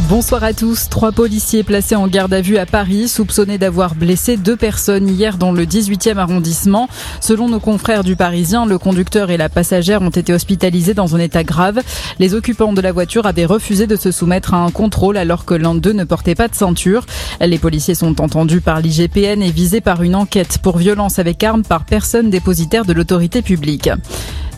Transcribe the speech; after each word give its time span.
Bonsoir 0.00 0.42
à 0.42 0.54
tous. 0.54 0.88
Trois 0.88 1.12
policiers 1.12 1.64
placés 1.64 1.96
en 1.96 2.08
garde 2.08 2.32
à 2.32 2.40
vue 2.40 2.56
à 2.56 2.64
Paris, 2.64 3.08
soupçonnés 3.08 3.58
d'avoir 3.58 3.94
blessé 3.94 4.38
deux 4.38 4.56
personnes 4.56 5.06
hier 5.06 5.36
dans 5.36 5.52
le 5.52 5.66
18e 5.66 6.16
arrondissement. 6.16 6.88
Selon 7.20 7.46
nos 7.46 7.60
confrères 7.60 8.02
du 8.02 8.16
Parisien, 8.16 8.64
le 8.64 8.78
conducteur 8.78 9.30
et 9.30 9.36
la 9.36 9.50
passagère 9.50 10.00
ont 10.00 10.08
été 10.08 10.32
hospitalisés 10.32 10.94
dans 10.94 11.14
un 11.14 11.18
état 11.18 11.44
grave. 11.44 11.80
Les 12.18 12.32
occupants 12.32 12.72
de 12.72 12.80
la 12.80 12.90
voiture 12.90 13.26
avaient 13.26 13.44
refusé 13.44 13.86
de 13.86 13.96
se 13.96 14.10
soumettre 14.10 14.54
à 14.54 14.64
un 14.64 14.70
contrôle 14.70 15.18
alors 15.18 15.44
que 15.44 15.52
l'un 15.52 15.74
d'eux 15.74 15.92
ne 15.92 16.04
portait 16.04 16.34
pas 16.34 16.48
de 16.48 16.54
ceinture. 16.54 17.04
Les 17.42 17.58
policiers 17.58 17.94
sont 17.94 18.18
entendus 18.22 18.62
par 18.62 18.80
l'IGPN 18.80 19.42
et 19.42 19.50
visés 19.50 19.82
par 19.82 20.02
une 20.02 20.14
enquête 20.14 20.56
pour 20.62 20.78
violence 20.78 21.18
avec 21.18 21.44
arme 21.44 21.64
par 21.64 21.84
personne 21.84 22.30
dépositaire 22.30 22.86
de 22.86 22.94
l'autorité 22.94 23.42
publique. 23.42 23.90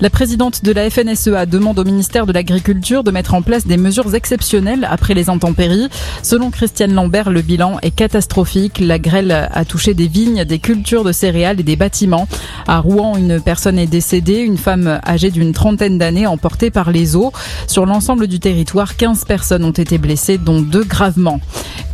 La 0.00 0.11
présidente 0.11 0.64
de 0.64 0.72
la 0.72 0.90
FNSEA 0.90 1.46
demande 1.46 1.79
au 1.79 1.84
ministère 1.84 2.26
de 2.26 2.32
l'Agriculture 2.32 3.04
de 3.04 3.12
mettre 3.12 3.32
en 3.32 3.43
place 3.43 3.64
des 3.64 3.76
mesures 3.76 4.14
exceptionnelles 4.14 4.86
après 4.90 5.14
les 5.14 5.30
intempéries. 5.30 5.89
Selon 6.22 6.50
Christiane 6.50 6.93
Lambert, 6.93 7.30
le 7.30 7.43
bilan 7.43 7.79
est 7.80 7.93
catastrophique. 7.93 8.80
La 8.80 8.99
grêle 8.99 9.30
a 9.30 9.64
touché 9.64 9.94
des 9.94 10.08
vignes, 10.08 10.44
des 10.44 10.58
cultures 10.58 11.04
de 11.04 11.12
céréales 11.12 11.61
et 11.61 11.62
des 11.62 11.76
bâtiments. 11.76 12.26
À 12.66 12.80
Rouen, 12.80 13.16
une 13.16 13.40
personne 13.40 13.79
est 13.79 13.86
décédée, 13.86 14.40
une 14.40 14.58
femme 14.58 15.00
âgée 15.07 15.30
d'une 15.30 15.52
trentaine 15.52 15.96
d'années 15.96 16.26
emportée 16.26 16.72
par 16.72 16.90
les 16.90 17.14
eaux. 17.14 17.32
Sur 17.68 17.86
l'ensemble 17.86 18.26
du 18.26 18.40
territoire, 18.40 18.96
15 18.96 19.24
personnes 19.24 19.64
ont 19.64 19.71
été 19.71 19.99
blessées, 19.99 20.38
dont 20.38 20.61
deux 20.61 20.85
gravement. 20.85 21.40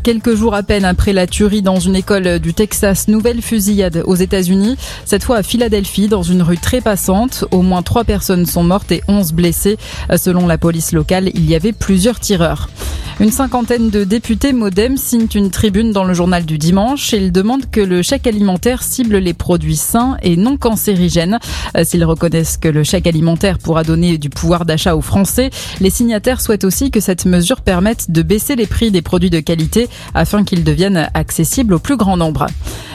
Quelques 0.03 0.35
jours 0.35 0.55
à 0.55 0.63
peine 0.63 0.87
après 0.87 1.13
la 1.13 1.27
tuerie 1.27 1.61
dans 1.61 1.79
une 1.79 1.95
école 1.95 2.39
du 2.39 2.55
Texas, 2.55 3.07
nouvelle 3.09 3.43
fusillade 3.43 4.03
aux 4.07 4.15
États-Unis, 4.15 4.77
cette 5.05 5.23
fois 5.23 5.37
à 5.37 5.43
Philadelphie, 5.43 6.09
dans 6.09 6.23
une 6.23 6.41
rue 6.41 6.57
très 6.57 6.81
passante. 6.81 7.45
Au 7.51 7.61
moins 7.61 7.83
trois 7.83 8.05
personnes 8.05 8.47
sont 8.47 8.63
mortes 8.63 8.93
et 8.93 9.03
onze 9.09 9.33
blessées. 9.33 9.77
Selon 10.17 10.47
la 10.47 10.57
police 10.57 10.93
locale, 10.93 11.31
il 11.35 11.45
y 11.45 11.55
avait 11.55 11.73
plusieurs 11.73 12.19
tireurs. 12.19 12.71
Une 13.19 13.31
cinquantaine 13.31 13.91
de 13.91 14.05
députés 14.05 14.53
modem 14.53 14.97
signent 14.97 15.29
une 15.35 15.51
tribune 15.51 15.93
dans 15.93 16.05
le 16.05 16.15
journal 16.15 16.45
du 16.45 16.57
dimanche 16.57 17.13
et 17.13 17.19
ils 17.19 17.33
demandent 17.33 17.69
que 17.71 17.81
le 17.81 18.03
chèque 18.03 18.27
alimentaire 18.27 18.83
cible 18.83 19.17
les 19.17 19.35
produits 19.35 19.77
sains 19.77 20.17
et 20.23 20.37
non 20.37 20.57
cancérigènes. 20.57 21.39
Euh, 21.77 21.85
s'ils 21.85 22.05
reconnaissent 22.05 22.57
que 22.57 22.69
le 22.69 22.85
chèque 22.85 23.07
alimentaire 23.07 23.59
pourra 23.59 23.83
donner 23.83 24.17
du 24.17 24.31
pouvoir 24.31 24.65
d'achat 24.65 24.97
aux 24.97 25.03
Français, 25.03 25.51
les 25.81 25.91
signataires 25.91 26.41
souhaitent 26.41 26.65
aussi 26.65 26.91
que 26.91 27.01
cette 27.01 27.27
mesure 27.27 27.61
permette 27.61 28.11
de 28.11 28.23
baisser 28.23 28.57
les 28.57 28.67
prix 28.67 28.91
des 28.91 29.03
produits 29.03 29.31
de 29.31 29.41
qualité 29.41 29.89
afin 30.15 30.45
qu'ils 30.45 30.65
deviennent 30.65 31.11
accessibles 31.15 31.75
au 31.75 31.79
plus 31.79 31.97
grand 31.97 32.17
nombre. 32.17 32.47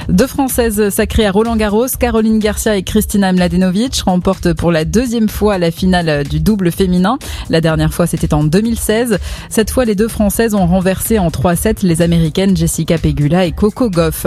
Deux 0.09 0.27
Françaises 0.27 0.89
sacrées 0.89 1.25
à 1.25 1.31
Roland 1.31 1.55
Garros, 1.55 1.87
Caroline 1.99 2.37
Garcia 2.37 2.75
et 2.75 2.83
Kristina 2.83 3.33
Mladenovic 3.33 4.01
remportent 4.01 4.53
pour 4.53 4.71
la 4.71 4.85
deuxième 4.85 5.29
fois 5.29 5.57
la 5.57 5.71
finale 5.71 6.27
du 6.27 6.39
double 6.39 6.71
féminin. 6.71 7.17
La 7.49 7.59
dernière 7.59 7.91
fois, 7.91 8.05
c'était 8.05 8.33
en 8.33 8.43
2016. 8.43 9.17
Cette 9.49 9.71
fois, 9.71 9.83
les 9.83 9.95
deux 9.95 10.07
Françaises 10.15 10.55
ont 10.55 10.65
renversé 10.65 11.19
en 11.19 11.27
3-7 11.27 11.85
les 11.85 12.01
Américaines 12.01 12.55
Jessica 12.55 12.97
Pegula 12.97 13.43
et 13.43 13.51
Coco 13.51 13.89
Goff. 13.89 14.25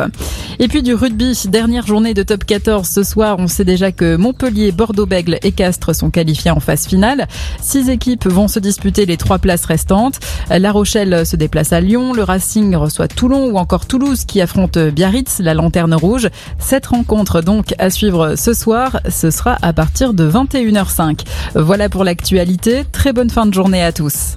Et 0.58 0.68
puis 0.68 0.82
du 0.82 0.92
rugby, 0.92 1.34
dernière 1.48 1.86
journée 1.86 2.12
de 2.12 2.22
top 2.22 2.44
14 2.44 2.86
ce 2.86 3.02
soir. 3.02 3.36
On 3.38 3.46
sait 3.46 3.64
déjà 3.64 3.90
que 3.90 4.16
Montpellier, 4.16 4.70
Bordeaux-Bègle 4.70 5.38
et 5.42 5.50
Castres 5.50 5.94
sont 5.94 6.10
qualifiés 6.10 6.50
en 6.50 6.60
phase 6.60 6.86
finale. 6.86 7.26
Six 7.62 7.88
équipes 7.88 8.26
vont 8.26 8.48
se 8.48 8.58
disputer 8.58 9.06
les 9.06 9.16
trois 9.16 9.38
places 9.38 9.64
restantes. 9.64 10.20
La 10.50 10.72
Rochelle 10.72 11.24
se 11.24 11.36
déplace 11.36 11.72
à 11.72 11.80
Lyon, 11.80 12.12
le 12.12 12.22
Racing 12.22 12.76
reçoit 12.76 13.08
Toulon 13.08 13.46
ou 13.46 13.56
encore 13.56 13.86
Toulouse 13.86 14.26
qui 14.26 14.42
affronte 14.42 14.76
Biarritz, 14.76 15.38
la 15.38 15.54
lanterne 15.54 15.94
rouge. 15.94 16.28
Cette 16.58 16.84
rencontre 16.84 17.40
donc 17.40 17.74
à 17.78 17.88
suivre 17.88 18.34
ce 18.36 18.52
soir, 18.52 19.00
ce 19.08 19.30
sera 19.30 19.56
à 19.62 19.72
partir 19.72 20.12
de 20.12 20.30
21h05. 20.30 21.20
Voilà 21.54 21.88
pour 21.88 22.04
l'actualité. 22.04 22.84
Très 22.92 23.14
bonne 23.14 23.30
fin 23.30 23.46
de 23.46 23.54
journée 23.54 23.82
à 23.82 23.90
tous. 23.90 24.36